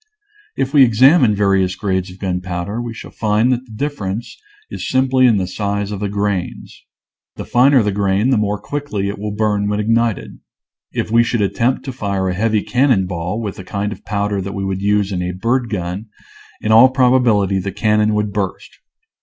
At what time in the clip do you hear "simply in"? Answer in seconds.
4.89-5.37